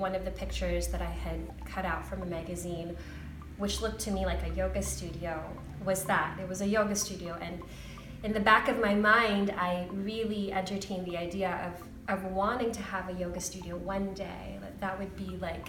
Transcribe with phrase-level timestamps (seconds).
[0.00, 2.96] one of the pictures that I had cut out from a magazine,
[3.58, 5.44] which looked to me like a yoga studio,
[5.84, 6.38] was that.
[6.40, 7.38] It was a yoga studio.
[7.40, 7.60] And
[8.24, 11.72] in the back of my mind, I really entertained the idea
[12.08, 14.58] of, of wanting to have a yoga studio one day.
[14.60, 15.68] That, that would be like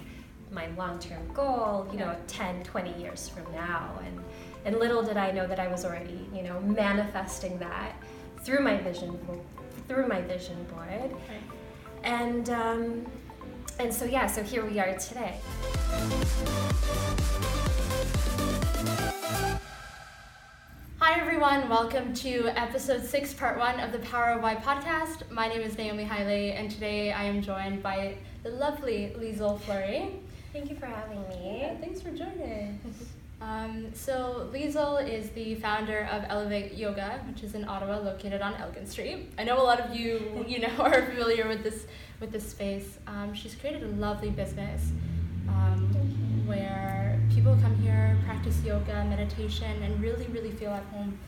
[0.50, 3.98] my long term goal, you know, 10, 20 years from now.
[4.04, 4.20] And,
[4.64, 7.92] and little did I know that I was already, you know, manifesting that
[8.42, 9.18] through my vision
[9.88, 11.14] through my vision board.
[12.04, 13.06] And um,
[13.78, 15.38] and so yeah, so here we are today.
[20.98, 25.30] Hi everyone, welcome to episode six, part one of the Power of Why podcast.
[25.30, 30.20] My name is Naomi Haile, and today I am joined by the lovely Liesl Fleury.
[30.52, 31.60] Thank you for having me.
[31.62, 32.80] Yeah, thanks for joining.
[33.42, 38.54] Um, so Liesl is the founder of Elevate Yoga, which is in Ottawa, located on
[38.54, 39.32] Elgin Street.
[39.36, 41.86] I know a lot of you, you know, are familiar with this
[42.20, 42.98] with this space.
[43.08, 44.92] Um, she's created a lovely business
[45.48, 45.88] um,
[46.46, 51.18] where people come here, practice yoga, meditation, and really, really feel at home.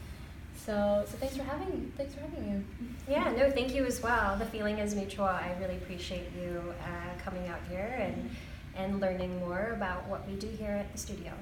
[0.56, 2.64] So, so thanks for having thanks for having you.
[3.08, 4.36] Yeah, no, thank you as well.
[4.36, 5.24] The feeling is mutual.
[5.24, 8.30] I really appreciate you uh, coming out here and
[8.76, 11.32] and learning more about what we do here at the studio.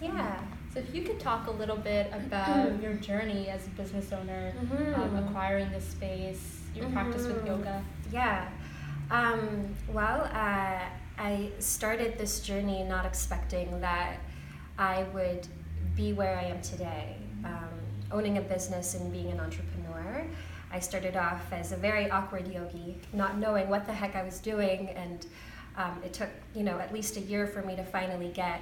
[0.00, 0.40] Yeah.
[0.72, 4.52] So if you could talk a little bit about your journey as a business owner,
[4.60, 4.96] Mhm.
[4.98, 7.46] um, acquiring this space, your practice with Mhm.
[7.46, 7.82] yoga.
[8.10, 8.48] Yeah.
[9.10, 10.80] Um, well, uh,
[11.18, 14.16] I started this journey not expecting that
[14.78, 15.46] I would
[15.94, 17.68] be where I am today, um,
[18.10, 20.24] owning a business and being an entrepreneur.
[20.72, 24.40] I started off as a very awkward yogi, not knowing what the heck I was
[24.40, 25.26] doing, and
[25.76, 28.60] um, it took you know at least a year for me to finally get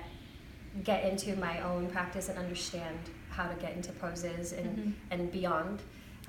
[0.85, 2.99] get into my own practice and understand
[3.31, 4.93] how to get into poses and Mhm.
[5.11, 5.81] and beyond.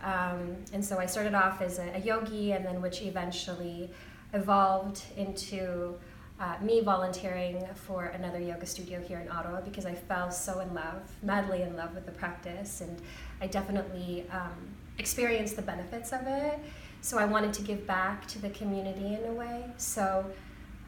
[0.03, 3.89] Um, and so I started off as a, a yogi, and then which eventually
[4.33, 5.95] evolved into
[6.39, 10.73] uh, me volunteering for another yoga studio here in Ottawa because I fell so in
[10.73, 12.99] love, madly in love with the practice, and
[13.39, 14.57] I definitely um,
[14.97, 16.57] experienced the benefits of it.
[17.01, 19.65] So I wanted to give back to the community in a way.
[19.77, 20.25] So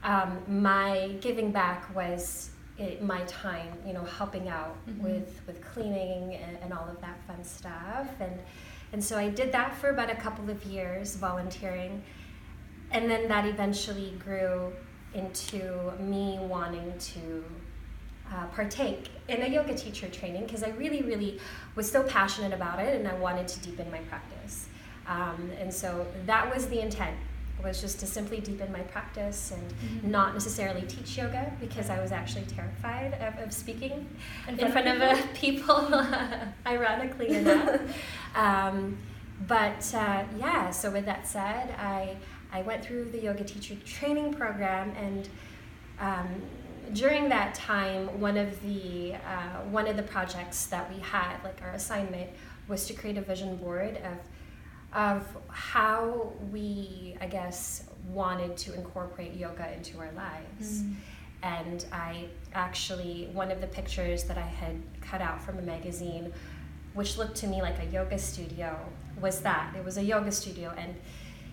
[0.03, 4.99] um, my giving back was it, my time, you know, helping out Mhm.
[5.01, 8.39] with with cleaning and, and all of that fun stuff, and
[8.91, 12.03] and so I did that for about a couple of years, volunteering,
[12.91, 14.73] and then that eventually grew
[15.13, 17.43] into me wanting to
[18.33, 21.39] uh, partake in a yoga teacher training because I really, really
[21.75, 24.67] was so passionate about it, and I wanted to deepen my practice.
[25.07, 27.15] Um, and so that was the intent
[27.63, 29.63] was just to simply deepen my practice and
[30.03, 30.09] Mhm.
[30.11, 34.07] not necessarily teach yoga because I was actually terrified of, of speaking
[34.47, 36.03] In in front front of of people,
[36.67, 37.79] ironically enough.
[38.35, 38.97] Um,
[39.47, 42.15] but uh, yeah, so with that said, I,
[42.51, 45.27] I went through the yoga teacher training program, and
[45.99, 46.27] um,
[46.93, 51.61] during that time, one of the uh, one of the projects that we had, like
[51.63, 52.29] our assignment,
[52.67, 54.17] was to create a vision board of
[54.93, 60.83] of how we, I guess, wanted to incorporate yoga into our lives.
[60.83, 60.93] Mm.
[61.43, 66.31] And I actually, one of the pictures that I had cut out from a magazine,
[66.93, 68.79] which looked to me like a yoga studio,
[69.19, 69.73] was that.
[69.75, 70.73] It was a yoga studio.
[70.77, 70.95] And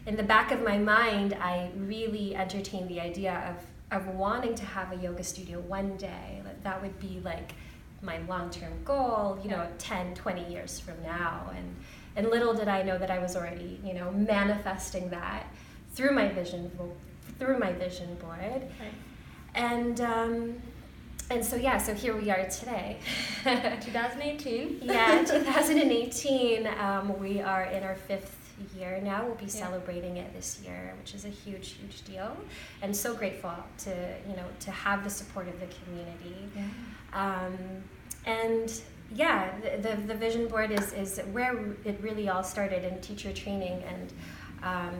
[0.06, 3.56] in the back of my mind, I really entertained the idea
[3.90, 6.42] of, of wanting to have a yoga studio one day.
[6.62, 7.52] That would be like
[8.02, 9.68] my long term goal, you know, Yeah.
[9.78, 11.50] 10, 20 years from now.
[11.56, 11.74] And,
[12.16, 15.46] and little did I know that I was already, you know, manifesting that
[15.94, 16.70] through my vision,
[17.38, 18.40] through my vision board.
[18.40, 18.94] Right.
[19.54, 20.54] And um,
[21.30, 22.98] and so yeah, so here we are today.
[23.44, 24.80] 2018.
[24.82, 26.66] yeah, 2018.
[26.66, 28.36] Um, we are in our fifth
[28.76, 29.24] year now.
[29.24, 29.50] We'll be Yeah.
[29.66, 32.36] celebrating it this year, which is a huge, huge deal.
[32.82, 33.90] And so grateful to
[34.28, 36.36] you know to have the support of the community.
[36.56, 36.64] Yeah.
[37.12, 37.56] Um,
[38.26, 38.80] and
[39.14, 43.32] yeah, the, the, the vision board is, is where it really all started in teacher
[43.32, 43.82] training.
[43.82, 44.12] And
[44.62, 44.94] um,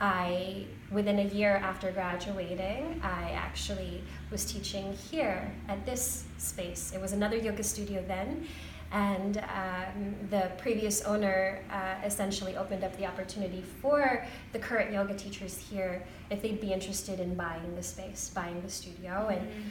[0.00, 6.92] I, within a year after graduating, I actually was teaching here at this space.
[6.94, 8.46] It was another yoga studio then.
[8.92, 15.14] And um, the previous owner uh, essentially opened up the opportunity for the current yoga
[15.14, 19.28] teachers here if they'd be interested in buying the space, buying the studio.
[19.30, 19.70] And Mm.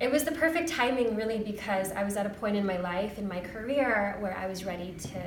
[0.00, 3.18] It was the perfect timing, really, because I was at a point in my life,
[3.18, 5.20] in my career, where I was ready to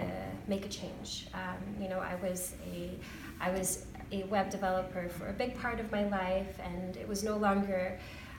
[0.47, 1.27] make a change.
[1.33, 2.91] Um, you know, I was a,
[3.39, 7.23] I was a web developer for a big part of my life, and it was
[7.23, 7.97] no longer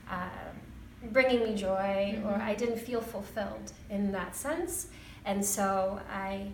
[0.09, 0.29] uh,
[1.11, 2.41] bringing me joy, or Mhm.
[2.41, 4.87] I didn't feel fulfilled in that sense.
[5.25, 6.51] And so I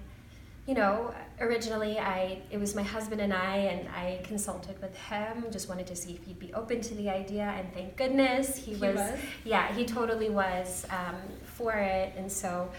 [0.65, 5.45] you know, originally I it was my husband and I, and I consulted with him.
[5.51, 8.73] Just wanted to see if he'd be open to the idea, and thank goodness he,
[8.73, 9.19] He was, was?
[9.43, 12.69] Yeah, he totally was um, for it, and so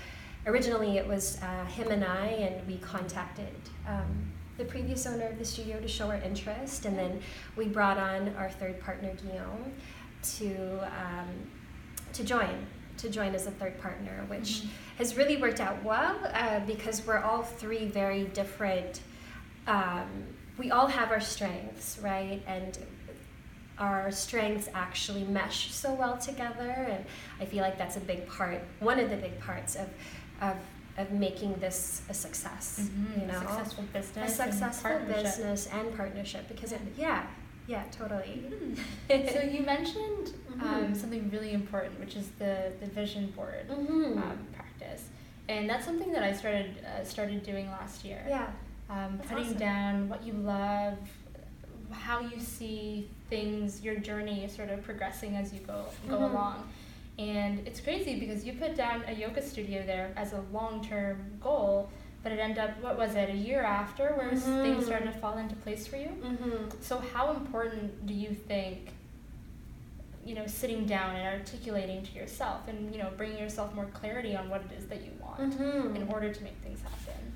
[0.47, 3.55] originally it was uh, him and I, and we contacted.
[3.87, 7.21] Um, the previous owner of the studio to show our interest, and then
[7.57, 9.73] we brought on our third partner Guillaume
[10.39, 11.29] to um,
[12.15, 12.67] to join
[12.99, 14.69] to join as a third partner, which Mhm.
[14.99, 19.01] has really worked out well uh, because we're all three very different.
[19.67, 20.09] Um,
[20.59, 22.43] we all have our strengths, right?
[22.47, 22.79] And
[23.79, 27.05] our strengths actually mesh so well together, and
[27.41, 29.89] I feel like that's a big part, one of the big parts of
[30.41, 30.57] of,
[30.99, 32.81] of making this a success.
[32.81, 33.21] Mhm.
[33.21, 35.23] You know, a successful a business, and successful partnership.
[35.25, 37.25] business and partnership because it, yeah,
[37.67, 38.43] yeah, totally.
[39.33, 40.61] So you mentioned um,
[40.93, 40.97] Mhm.
[40.97, 44.17] something really important, which is the the vision board Mhm.
[44.17, 45.09] um, practice,
[45.49, 48.23] and that's something that I started uh, started doing last year.
[48.29, 48.49] yeah.
[48.91, 49.59] um, That's putting awesome.
[49.59, 50.99] down what you love,
[51.91, 56.31] how you see things, your journey sort of progressing as you go go Mhm.
[56.31, 56.69] along.
[57.19, 61.17] And it's crazy because you put down a yoga studio there as a long term
[61.41, 61.91] goal,
[62.23, 64.63] but it ended up what was it a year after where Mhm.
[64.63, 66.09] things started to fall into place for you.
[66.09, 66.71] Mm-hmm.
[66.81, 68.91] So how important do you think?
[70.25, 74.35] You know, sitting down and articulating to yourself, and you know, bringing yourself more clarity
[74.35, 75.95] on what it is that you want Mm-hmm.
[75.97, 77.33] in order to make things happen.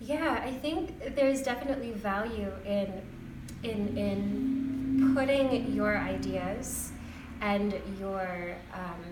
[0.00, 2.88] Yeah, I think there's definitely value in
[3.62, 6.92] in in putting your ideas
[7.40, 9.02] and your um,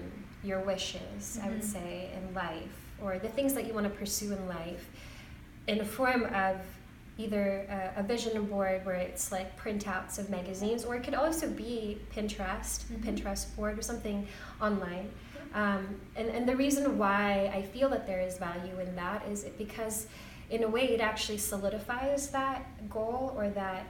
[0.45, 1.65] your wishes, I would Mhm.
[1.77, 4.91] say, in life, or the things that you want to pursue in life,
[5.67, 6.57] in a form of
[7.19, 7.67] either
[7.97, 11.99] a, a vision board where it's like printouts of magazines, or it could also be
[12.15, 13.05] Pinterest, Mhm.
[13.05, 14.27] Pinterest board, or something
[14.61, 15.11] online.
[15.55, 19.45] Um, and, and the reason why I feel that there is value in that is
[19.45, 20.07] it because,
[20.51, 23.85] in a way, it actually solidifies that goal or that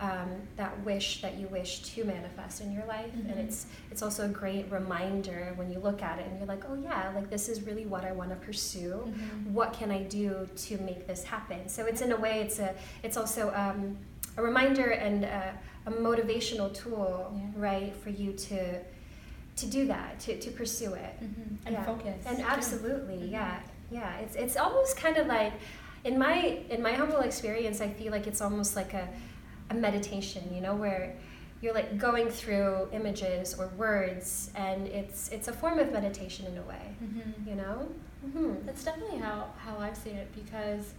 [0.00, 3.12] um, that wish that you wish to manifest in your life.
[3.14, 3.30] Mhm.
[3.30, 6.64] And it's it's also a great reminder when you look at it and you're like,
[6.68, 9.04] oh yeah, like this is really what I want to pursue.
[9.06, 9.52] Mhm.
[9.52, 11.68] What can I do to make this happen?
[11.68, 13.96] So it's in a way, it's a it's also um,
[14.36, 15.56] a reminder and a,
[15.86, 17.42] a motivational tool, Yeah.
[17.56, 18.80] right, for you to
[19.56, 21.14] to do that, to, to pursue it.
[21.22, 21.56] Mhm.
[21.66, 21.84] And Yeah.
[21.84, 22.20] focus.
[22.26, 23.30] And absolutely, Mhm.
[23.30, 23.60] yeah,
[23.92, 24.16] yeah.
[24.18, 25.52] It's it's almost kind of like,
[26.02, 29.06] in my in my humble experience, I feel like it's almost like a,
[29.70, 31.14] a meditation, you know, where
[31.62, 36.58] you're like going through images or words, and it's it's a form of meditation in
[36.58, 37.46] a way, Mhm.
[37.48, 37.88] you know.
[38.26, 38.66] Mm-hmm.
[38.66, 40.94] That's definitely how, how I've seen it because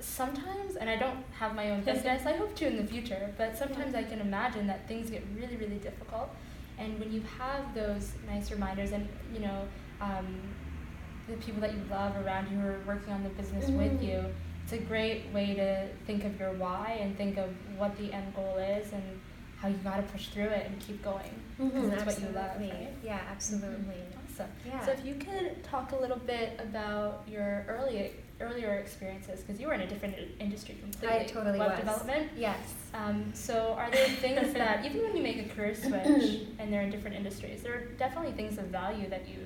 [0.00, 3.56] sometimes, and I don't have my own business, I hope to in the future, but
[3.56, 6.30] sometimes I can imagine that things get really, really difficult.
[6.78, 9.64] And when you have those nice reminders and, you know,
[10.00, 10.26] um,
[11.28, 14.02] the people that you love around you who are working on the business with Mhm.
[14.08, 14.24] you,
[14.70, 17.48] it's a great way to think of your why and think of
[17.78, 19.02] what the end goal is and
[19.56, 21.30] how you got to push through it and keep going.
[21.58, 22.88] Mhm, it's what you love, right?
[23.02, 24.02] Yeah, absolutely.
[24.30, 24.50] Awesome.
[24.66, 24.84] Yeah.
[24.84, 29.66] So if you could talk a little bit about your early earlier experiences, because you
[29.66, 31.18] were in a different industry completely.
[31.20, 31.78] I totally web was.
[31.80, 32.30] development.
[32.36, 32.58] Yes.
[32.94, 36.82] Um, so are there things that even when you make a career switch and they're
[36.82, 39.38] in different industries, there are definitely things of value that you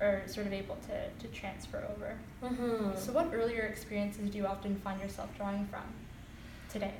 [0.00, 2.18] are sort of able to, to transfer over.
[2.42, 2.98] Mm-hmm.
[2.98, 5.82] So what earlier experiences do you often find yourself drawing from
[6.70, 6.94] today?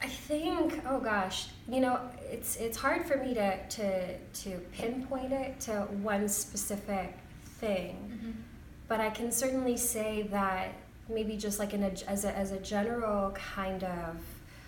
[0.00, 2.00] I think, oh gosh, you know,
[2.30, 5.72] it's it's hard for me to to to pinpoint it to
[6.02, 7.16] one specific
[7.58, 8.44] thing,
[8.86, 10.74] but I can certainly say that
[11.08, 14.16] maybe just like in a as a as a general kind of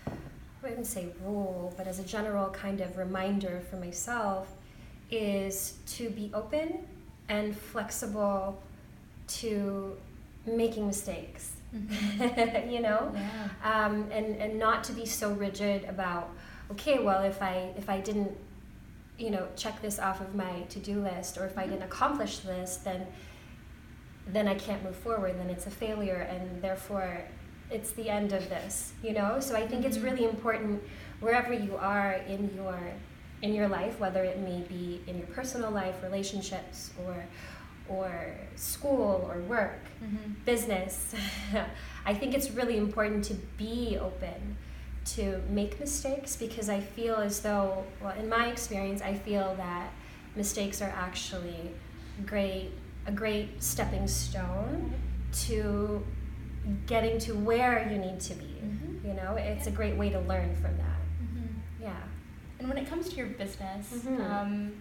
[0.09, 4.49] I wouldn't say rule, but as a general kind of reminder for myself
[5.11, 6.87] is to be open
[7.31, 8.61] and flexible
[9.39, 9.97] to
[10.45, 11.53] making mistakes.
[11.75, 12.71] Mhm.
[12.75, 13.13] you know?
[13.15, 13.49] Yeah.
[13.73, 16.27] um, and and not to be so rigid about
[16.73, 18.33] okay well if I if I didn't
[19.19, 22.71] you know check this off of my to-do list or if I didn't accomplish this
[22.87, 23.07] then
[24.35, 27.11] then I can't move forward then it's a failure and therefore
[27.71, 30.05] it's the end of this you know so I think it's Mhm.
[30.09, 30.83] really important
[31.21, 32.79] wherever you are in your
[33.43, 37.25] in your life whether it may be in your personal life relationships or
[37.89, 38.11] or
[38.55, 40.45] school or work Mhm.
[40.45, 41.13] business,
[42.07, 44.57] I think it's really important to be open
[45.17, 49.91] to make mistakes because I feel as though, well, in my experience, I feel that
[50.37, 51.71] mistakes are actually
[52.27, 52.71] great
[53.07, 54.93] a great stepping stone
[55.47, 56.05] to
[56.87, 58.55] getting to where you need to be.
[58.63, 59.05] Mhm.
[59.09, 61.01] You know, it's a great way to learn from that.
[61.25, 61.49] Mhm.
[61.81, 62.03] Yeah.
[62.61, 64.21] And when it comes to your business, Mhm.
[64.31, 64.73] um,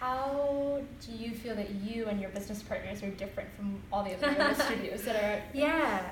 [0.00, 4.14] how do you feel that you and your business partners are different from all the
[4.14, 5.42] other yoga studios that are?
[5.52, 6.10] Yeah.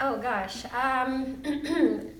[0.00, 1.40] Oh gosh, um,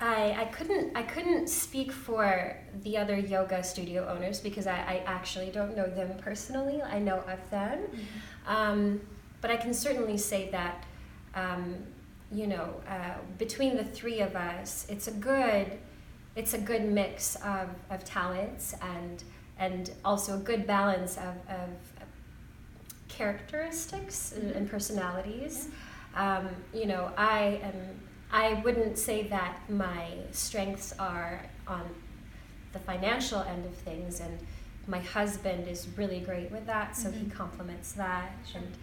[0.00, 5.02] I, I couldn't I couldn't speak for the other yoga studio owners because I, I
[5.06, 6.82] actually don't know them personally.
[6.82, 8.52] I know of them, Mm-hmm.
[8.52, 9.00] um,
[9.40, 10.82] but I can certainly say that
[11.36, 11.76] um,
[12.32, 15.78] you know uh, between the three of us, it's a good
[16.36, 19.22] it's a good mix of, of talents and
[19.58, 21.68] and also a good balance of, of
[23.08, 25.68] characteristics and, and personalities.
[26.14, 27.74] Um, you know, I am.
[28.34, 31.82] I wouldn't say that my strengths are on
[32.72, 34.38] the financial end of things, and
[34.86, 37.32] my husband is really great with that, so he Mhm.
[37.32, 38.32] complements that.
[38.50, 38.60] Sure.
[38.62, 38.76] And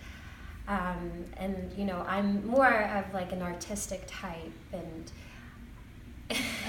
[0.68, 5.12] um, and you know, I'm more of like an artistic type, and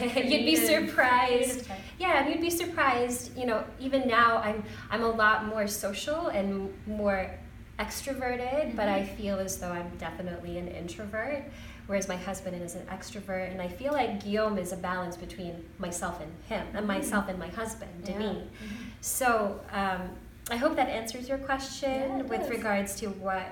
[0.16, 1.68] you'd be surprised.
[1.98, 3.36] Yeah, you'd be surprised.
[3.36, 7.30] You know, even now, I'm I'm a lot more social and more
[7.78, 9.16] extroverted, but I Mhm.
[9.16, 11.42] feel as though I'm definitely an introvert,
[11.86, 15.64] whereas my husband is an extrovert, and I feel like Guillaume is a balance between
[15.78, 18.12] myself and him, and myself and my husband, Yeah.
[18.18, 18.36] Denis.
[18.36, 18.76] Mhm.
[19.00, 20.10] So um,
[20.50, 22.50] I hope that answers your question Yeah, with does.
[22.50, 23.46] regards to what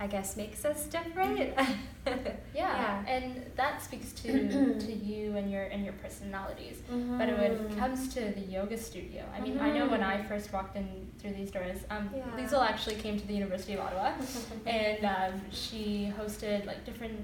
[0.00, 1.54] I guess makes us different.
[2.54, 6.76] Yeah, and that speaks to to you and your and your personalities.
[6.88, 6.96] But
[7.28, 7.72] when Mm-hmm.
[7.72, 10.86] it comes to the yoga studio, I mean, I know when I first walked in
[11.18, 12.24] through these doors, um, Yeah.
[12.36, 14.12] Liesl actually came to the University of Ottawa,
[14.66, 17.18] and um, she hosted like different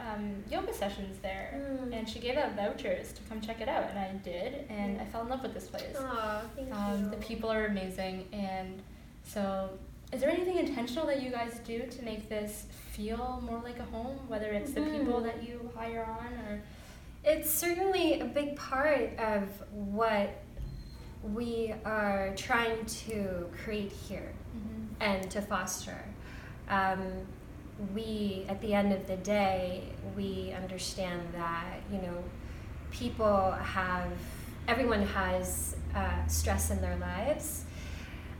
[0.00, 1.92] um, yoga sessions there, Mm.
[1.96, 5.04] and she gave out vouchers to come check it out, and I did, and I
[5.04, 5.94] fell in love with this place.
[5.98, 7.10] Aw, thank Um, you.
[7.10, 8.80] the people are amazing, and
[9.24, 9.70] so
[10.12, 13.84] is there anything intentional that you guys do to make this feel more like a
[13.84, 14.18] home?
[14.28, 15.24] Whether it's the people Mhm.
[15.24, 16.62] that you hire on, or
[17.24, 20.42] It's certainly a big part of what
[21.22, 24.32] we are trying to create here
[24.98, 26.04] and to foster.
[26.68, 27.00] Um,
[27.94, 29.84] we, at the end of the day,
[30.16, 32.24] we understand that, you know,
[32.90, 34.10] people have,
[34.66, 37.64] everyone has uh, stress in their lives.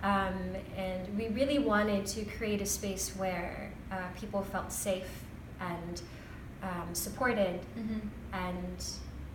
[0.02, 5.24] Um, and we really wanted to create a space where uh, people felt safe
[5.60, 6.02] and
[6.62, 7.60] um, supported
[8.32, 8.84] and,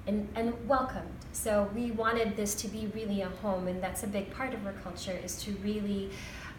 [0.08, 1.08] and and welcomed.
[1.34, 4.66] So we wanted this to be really a home, and that's a big part of
[4.66, 6.10] our culture is to really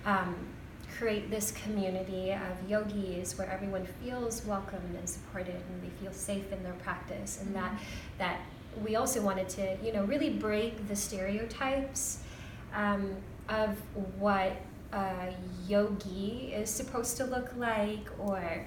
[0.04, 0.36] um,
[0.96, 6.52] create this community of yogis where everyone feels welcomed and supported, and they feel safe
[6.52, 7.78] in their practice, and that
[8.18, 8.40] that
[8.84, 12.20] we also wanted to you know really break the stereotypes
[12.74, 13.16] um,
[13.48, 13.76] of
[14.18, 14.52] what
[14.92, 15.32] a
[15.66, 18.66] yogi is supposed to look like or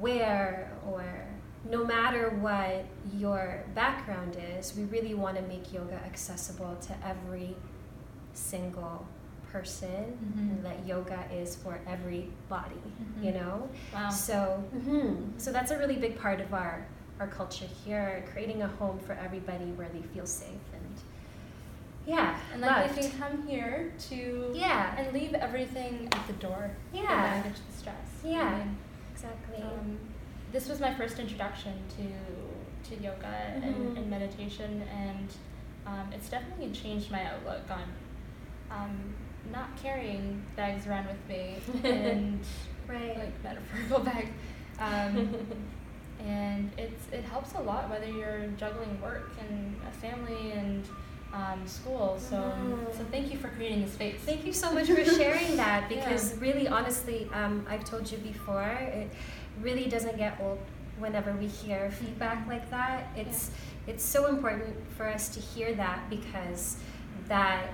[0.00, 1.04] where or
[1.68, 2.84] no matter what
[3.16, 7.54] your background is, we really want to make yoga accessible to every
[8.32, 9.06] single
[9.50, 10.18] person.
[10.36, 10.50] Mhm.
[10.56, 13.24] And that yoga is for every body, Mhm.
[13.24, 13.68] you know.
[13.92, 14.10] Wow.
[14.10, 15.32] So, mhm.
[15.40, 16.86] so that's a really big part of our
[17.20, 20.77] our culture here, creating a home for everybody where they feel safe and
[22.08, 22.94] yeah, And like loved.
[22.96, 24.96] they can come here to Yeah.
[24.98, 26.70] and leave everything at the door.
[26.92, 27.04] Yeah.
[27.06, 27.94] baggage, the stress.
[28.24, 28.50] I Yeah.
[28.58, 28.76] mean,
[29.12, 29.62] exactly.
[29.62, 29.98] um,
[30.50, 32.04] this was my first introduction to
[32.88, 33.62] to yoga Mhm.
[33.64, 35.28] and, and meditation, and
[35.86, 37.82] um, it's definitely changed my outlook on
[38.70, 39.14] um,
[39.52, 42.40] not carrying bags around with me and
[42.88, 43.18] right.
[43.18, 44.30] like metaphorical bags.
[44.78, 45.36] Um,
[46.24, 50.84] and it's it helps a lot whether you're juggling work and a family and
[51.32, 52.18] um, school.
[52.18, 52.96] So Mhm.
[52.96, 54.20] so thank you for creating the space.
[54.20, 55.96] Thank you so much for sharing that Yeah.
[55.96, 59.10] because really, honestly, um, I've told you before, it
[59.60, 60.58] really doesn't get old
[60.98, 63.08] whenever we hear feedback like that.
[63.16, 63.50] It's
[63.86, 66.76] it's so important for us to hear that because
[67.28, 67.66] that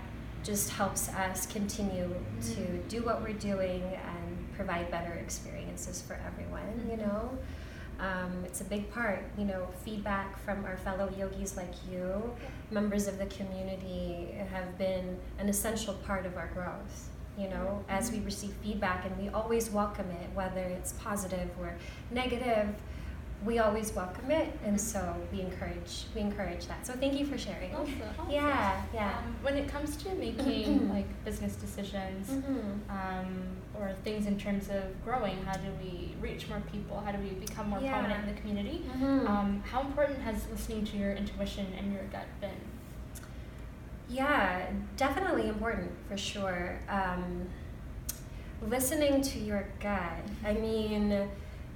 [0.45, 2.89] just helps us continue to Mhm.
[2.89, 6.87] do what we're doing and provide better experiences for everyone.
[6.91, 7.07] You Mhm.
[7.07, 7.39] know.
[8.01, 12.35] Um, it's a big part, you know, feedback from our fellow yogis like you,
[12.71, 17.11] members of the community have been an essential part of our growth.
[17.39, 21.75] You know, as we receive feedback and we always welcome it, whether it's positive or
[22.13, 22.69] negative,
[23.45, 26.87] we always welcome it, and so we encourage we encourage that.
[26.87, 27.75] So thank you for sharing.
[27.75, 28.03] Awesome.
[28.19, 28.31] awesome.
[28.31, 29.19] Yeah, yeah.
[29.19, 32.79] Um, when it comes to making like business decisions Mhm.
[32.89, 33.47] um,
[33.79, 37.01] or things in terms of growing, how do we reach more people?
[37.05, 37.93] How do we become more Yeah.
[37.93, 38.85] prominent in the community?
[38.97, 39.29] Mhm.
[39.29, 42.51] Um, how important has listening to your intuition and your gut been?
[44.09, 46.79] Yeah, definitely important for sure.
[46.89, 47.47] Um,
[48.67, 50.23] listening to your gut.
[50.45, 51.29] I mean,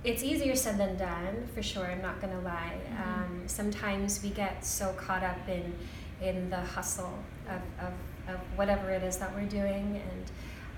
[0.05, 1.87] it's easier said than done for sure.
[1.87, 2.79] I'm not gonna lie.
[2.93, 3.07] Mhm.
[3.07, 5.75] Um, sometimes we get so caught up in
[6.21, 7.17] in the hustle
[7.49, 7.93] of, of,
[8.35, 10.31] of whatever it is that we're doing, and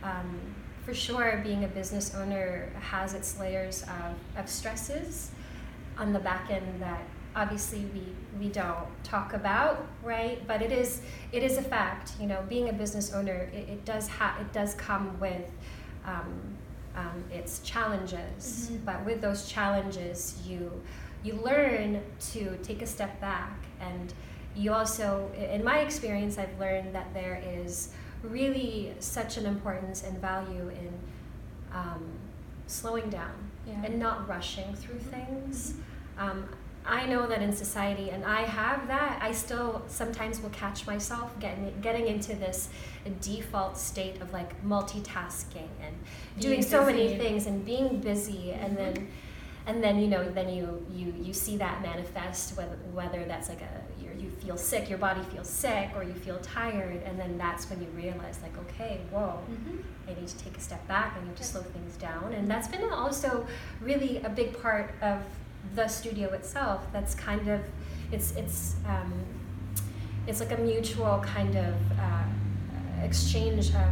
[0.03, 0.41] um,
[0.85, 5.31] for sure, being a business owner has its layers of, of stresses.
[5.99, 7.03] on the back end that
[7.37, 8.03] obviously we
[8.39, 10.47] we don't talk about, right?
[10.47, 12.13] But it is it is a fact.
[12.21, 15.51] You know, being a business owner, it, it does ha- it does come with
[16.07, 16.57] um,
[16.97, 18.71] um, its challenges.
[18.71, 18.85] Mhm.
[18.85, 20.81] But with those challenges, you
[21.23, 24.15] you learn to take a step back, and
[24.57, 27.91] you also, in my experience, I've learned that there is
[28.23, 30.93] really such an importance and value in
[31.73, 32.05] um,
[32.67, 33.85] slowing down Yeah.
[33.85, 35.75] and not rushing through things.
[36.19, 36.49] Um,
[36.87, 41.39] I know that in society, and I have that, I still sometimes will catch myself
[41.39, 42.69] getting getting into this
[43.21, 45.95] default state of like multitasking and
[46.39, 49.09] Being doing so many things and being busy, and then
[49.67, 53.61] and then you know then you you you see that manifest whether whether that's like
[53.61, 57.37] a you you feel sick, your body feels sick, or you feel tired, and then
[57.37, 59.39] that's when you realize like okay, whoa.
[59.51, 59.83] Mhm.
[60.09, 61.17] I need to take a step back.
[61.21, 62.33] I need to slow things down.
[62.33, 63.47] And that's been also
[63.81, 65.19] really a big part of
[65.75, 66.87] the studio itself.
[66.93, 67.61] That's kind of,
[68.13, 69.13] it's, it's, um,
[70.27, 72.25] it's like a mutual kind of uh,
[73.05, 73.89] exchange of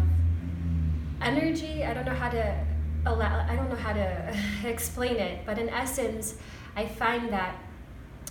[1.23, 1.85] energy.
[1.85, 2.65] I don't know how to
[3.07, 6.37] allow, I don't know how to explain it, but in essence,
[6.77, 7.57] I find that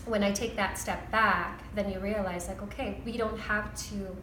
[0.05, 4.15] when I take that step back, then you realize like, okay, we don't have to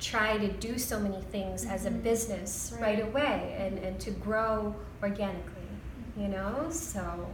[0.00, 2.02] try to do so many things as a Mhm.
[2.02, 3.08] business right, Right.
[3.08, 5.68] away and, and to grow organically,
[6.16, 6.66] you know?
[6.70, 7.28] So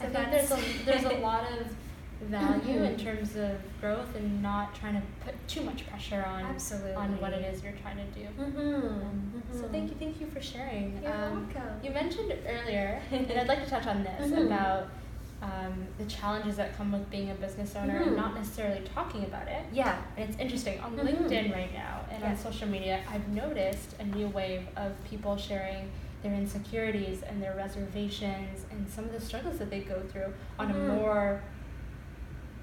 [0.00, 1.66] I think there's a there's a lot of
[2.28, 6.92] value in terms of growth and not trying to put too much pressure on Absolutely.
[6.94, 8.26] on what it is you're trying to do.
[8.40, 8.86] Mm-hmm.
[8.86, 11.00] Um, So thank you, thank you for sharing.
[11.02, 11.80] You're Um, welcome.
[11.82, 14.46] You mentioned earlier, and I'd like to touch on this Mhm.
[14.46, 14.88] about
[15.42, 19.46] um, the challenges that come with being a business owner and not necessarily talking about
[19.46, 19.62] it.
[19.72, 19.98] Yeah.
[20.16, 21.04] And it's interesting on Mhm.
[21.06, 22.30] LinkedIn right now and Yeah.
[22.30, 25.90] on social media, I've noticed a new wave of people sharing
[26.24, 30.72] their insecurities and their reservations and some of the struggles that they go through on
[30.72, 30.90] Mhm.
[30.90, 31.42] a more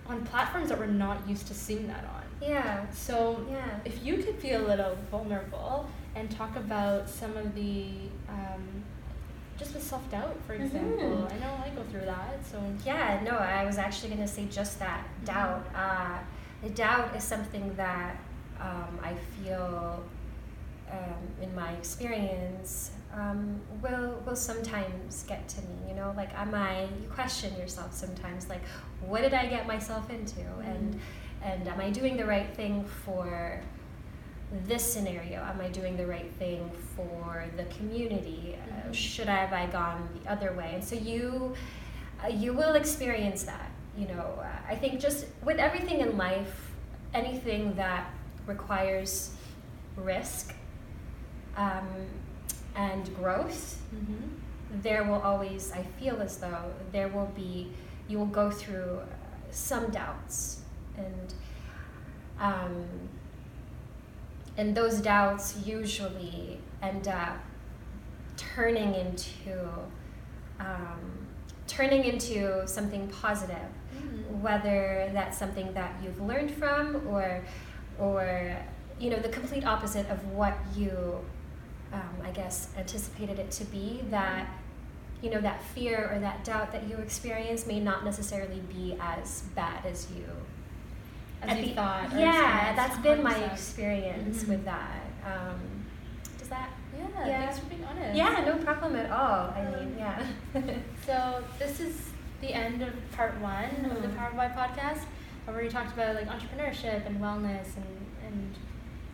[0.07, 2.23] on platforms that we're not used to seeing that on.
[2.41, 2.89] Yeah.
[2.91, 3.79] So Yeah.
[3.85, 8.83] if you could be a little vulnerable and talk about some of the um,
[9.57, 11.27] just with self doubt, for example.
[11.27, 11.31] Mhm.
[11.31, 14.47] I know I go through that, so Yeah, no, I was actually going to say
[14.47, 15.63] just that doubt.
[15.75, 16.17] Uh,
[16.63, 18.15] the doubt is something that
[18.59, 20.03] um, I feel,
[20.91, 25.75] um, in my experience, um, will will sometimes get to me.
[25.89, 26.83] You know, like am I?
[27.01, 28.61] You question yourself sometimes, like
[29.01, 30.99] what did I get myself into, and
[31.43, 33.59] and am I doing the right thing for
[34.67, 35.39] this scenario?
[35.41, 38.57] Am I doing the right thing for the community?
[38.61, 38.93] Uh, Mhm.
[38.93, 40.71] should I have I gone the other way?
[40.75, 41.55] And so you
[42.23, 43.71] uh, you will experience that.
[43.97, 46.71] You know, uh, I think just with everything in life,
[47.13, 48.09] anything that
[48.47, 49.31] requires
[49.97, 50.53] risk
[51.57, 51.87] um,
[52.91, 54.27] and growth, mm-hmm.
[54.81, 57.71] there will always, I feel as though there will be,
[58.07, 59.05] you will go through uh,
[59.49, 60.61] some doubts.
[60.97, 61.33] And,
[62.39, 62.85] um,
[64.57, 67.37] and those doubts usually end up
[68.37, 69.67] turning into,
[70.59, 71.27] um,
[71.67, 74.41] turning into something positive Mm-hmm.
[74.41, 77.43] whether that's something that you've learned from or
[77.99, 78.55] or
[78.99, 81.19] you know the complete opposite of what you
[81.93, 84.47] um, i guess anticipated it to be that
[85.21, 89.41] you know that fear or that doubt that you experience may not necessarily be as
[89.55, 90.25] bad as you
[91.41, 93.53] As at you the- thought yeah that's been my 100%.
[93.53, 94.47] experience Mhm.
[94.49, 95.59] with that um,
[96.39, 97.39] does that Yeah, Yeah.
[97.41, 98.15] thanks for being honest.
[98.15, 100.25] yeah no problem at all i Um, mean yeah
[101.05, 101.95] So this is
[102.41, 104.17] the end of part one of the Mhm.
[104.17, 105.03] Power by podcast,
[105.45, 107.91] where we talked about like entrepreneurship and wellness and,
[108.25, 108.55] and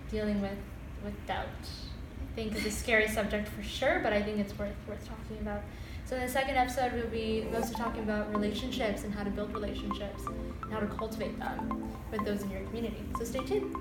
[0.09, 0.57] dealing with
[1.03, 1.47] with doubt.
[2.38, 5.63] Think is a scary subject for sure, but I think it's worth worth talking about.
[6.06, 9.52] So in the second episode, we'll be mostly talking about relationships and how to build
[9.56, 13.04] relationships and how to cultivate them with those in your community.
[13.17, 13.76] So stay tuned.